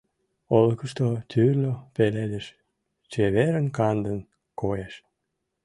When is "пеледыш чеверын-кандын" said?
1.95-4.19